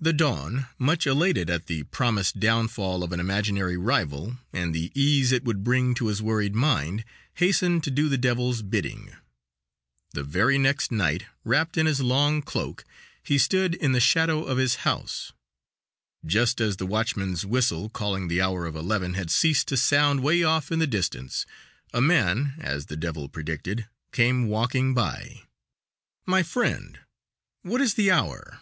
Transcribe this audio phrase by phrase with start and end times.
[0.00, 5.32] The don, much elated at the promised downfall of an imaginary rival, and the ease
[5.32, 9.12] it would bring to his worried mind, hastened to do the devil's bidding;
[10.12, 12.86] the very next night, wrapped in his long cloak,
[13.22, 15.32] he stood in the shadow of his house;
[16.24, 20.42] just as the watchman's whistle, calling the hour of eleven, had ceased to sound way
[20.42, 21.44] off in the distance,
[21.92, 25.42] a man, as the devil predicted, came walking by.
[26.24, 26.98] "My friend,
[27.60, 28.58] what is the hour?"